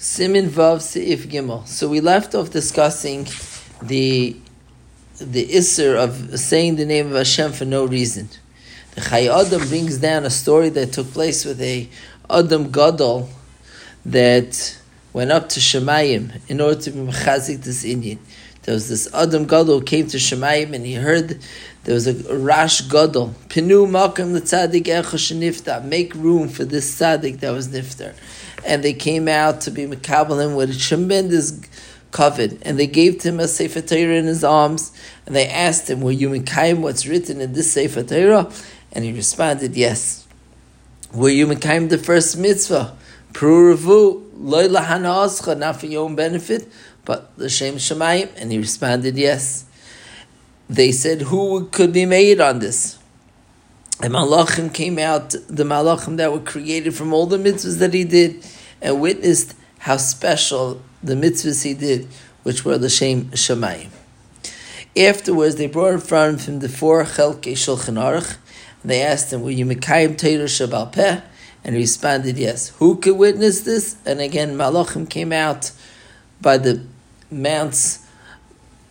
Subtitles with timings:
[0.00, 1.66] Simin Vav Seif Gimel.
[1.66, 3.26] So we left off discussing
[3.82, 4.36] the
[5.20, 8.28] the isser of saying the name of Hashem for no reason.
[8.94, 11.88] The Chai Adam brings down a story that took place with a
[12.30, 13.28] Adam Gadol
[14.06, 14.78] that
[15.12, 18.20] went up to Shemayim in order to be mechazik this Indian.
[18.62, 21.40] There was this Adam Gadol who came to Shemayim and he heard
[21.82, 23.34] there was a Rash Gadol.
[23.48, 28.14] Pinu Makam L'Tzadik Echa Make room for this Tzadik that was Niftar
[28.64, 31.52] and they came out to be Makabalim with tremendous
[32.10, 34.92] kavod, and they gave him a Sefer Torah in his arms,
[35.26, 38.50] and they asked him, Were you Mekayim what's written in this Sefer Torah?
[38.92, 40.26] And he responded, Yes.
[41.12, 42.96] Were you Mekayim the first mitzvah?
[43.32, 46.70] Pruravu, loy lahana not for your own benefit,
[47.04, 48.30] but the Shem Shemayim?
[48.36, 49.64] And he responded, Yes.
[50.68, 52.98] They said, Who could be made on this?
[54.00, 58.04] the malachim came out, the malachim that were created from all the mitzvahs that he
[58.04, 58.46] did,
[58.80, 62.08] and witnessed how special the mitzvahs he did,
[62.42, 63.90] which were the Shem Shemayim.
[64.96, 68.36] Afterwards, they brought in front of him the four Chelkei Shulchan Aruch,
[68.82, 71.20] and they asked him, "Were you Mekayim Torah Shabal Peh?"
[71.64, 73.96] And he responded, "Yes." Who could witness this?
[74.06, 75.70] And again, malachim came out
[76.40, 76.82] by the
[77.30, 78.00] mounts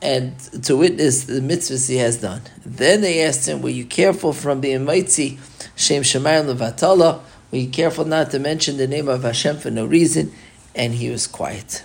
[0.00, 2.42] and to witness the mitzvahs he has done.
[2.64, 5.38] Then they asked him, Were you careful from being mighty?
[5.74, 7.20] Shem Shemayim Levatala.
[7.50, 10.32] You careful not to mention the name of Hashem for no reason?
[10.74, 11.82] And he was quiet.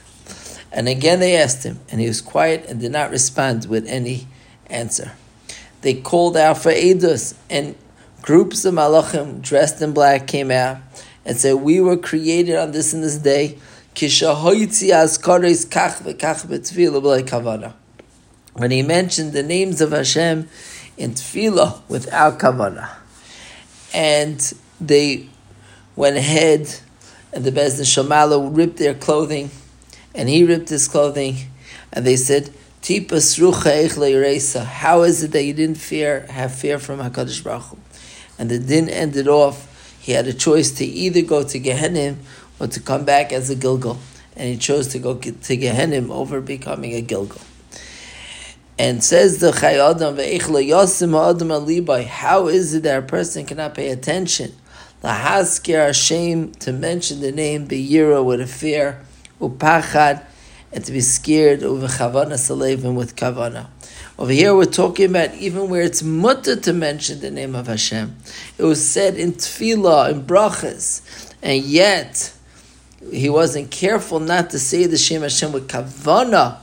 [0.72, 4.28] And again they asked him, and he was quiet and did not respond with any
[4.67, 5.14] answer.
[5.81, 7.75] They called out for Eidos, and
[8.22, 10.78] groups of malachim dressed in black came out
[11.25, 13.58] and said, We were created on this and this day.
[18.53, 20.50] when he mentioned the names of Hashem
[20.98, 22.89] in tefillah without kavanah.
[23.94, 25.27] And they
[25.95, 26.80] went ahead,
[27.31, 29.52] and the Beis Din Shel Maalah ripped their clothing,
[30.16, 31.36] and he ripped his clothing,
[31.91, 33.38] and they said, Tipas
[34.66, 37.77] How is it that you didn't fear, have fear from Hakadosh Baruch Hu?
[38.37, 39.70] And the din ended off.
[40.02, 42.17] He had a choice to either go to Gehenim
[42.60, 43.98] or to come back as a gilgul,
[44.36, 47.42] and he chose to go to Gehenim over becoming a gilgul.
[48.77, 54.54] And says the Chai Adam, Adam how is it that a person cannot pay attention?
[55.03, 59.02] Lahaskir Hashem, to mention the name Beyira with a fear,
[59.41, 60.25] Upachad,
[60.71, 63.67] and to be scared over Chavana Salevim with Kavana.
[64.17, 68.15] Over here, we're talking about even where it's mutter to mention the name of Hashem.
[68.58, 72.33] It was said in Tefillah, in Brachas, and yet
[73.11, 76.59] he wasn't careful not to say the Shem Hashem with Kavana.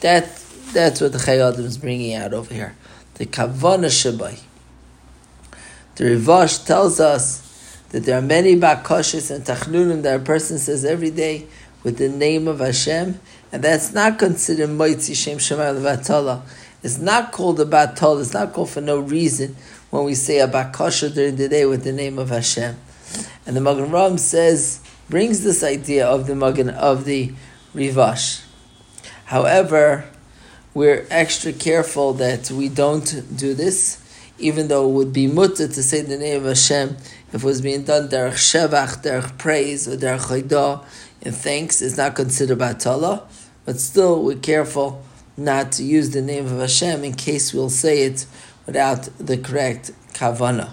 [0.00, 0.28] That
[0.74, 2.76] that's what the Chai Adam is bringing out over here.
[3.14, 4.40] The Kavana Shabai.
[5.94, 7.47] The Rivash tells us
[7.90, 11.46] that there are many bakashas and tachnunim that a person says every day
[11.82, 13.20] with the name of Hashem,
[13.52, 16.42] and that's not considered Moitzi Shem Shemayim Vatala.
[16.82, 18.20] It's not called a batal.
[18.20, 19.56] It's not called for no reason
[19.90, 22.76] when we say a bakasha during the day with the name of Hashem.
[23.46, 27.32] And the Magen Ram says brings this idea of the Magen of the
[27.74, 28.44] Rivash.
[29.24, 30.04] However,
[30.74, 34.00] we're extra careful that we don't do this,
[34.38, 36.96] even though it would be mutter to say the name of Hashem
[37.32, 40.84] if it was being done derech shevach, derech praise, or derech chaydah,
[41.22, 43.24] and thanks, it's not considered batala.
[43.64, 45.02] But still, we're careful
[45.36, 48.26] not to use the name of Hashem in case we'll say it
[48.66, 50.70] without the correct kavana.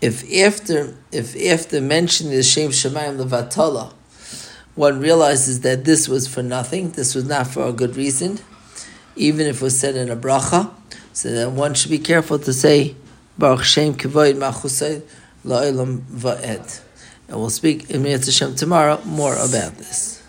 [0.00, 3.92] If after if after mentioning the Shem Shemayim levatala,
[4.74, 8.38] one realizes that this was for nothing, this was not for a good reason,
[9.14, 10.70] even if it was said in a bracha.
[11.12, 12.94] So then one should be careful to say
[13.38, 15.02] Baruch Shem Kivoid Machusay
[15.44, 16.80] La'ilam Va'ed.
[17.28, 20.22] And we'll speak in Mitzvah tomorrow more about this.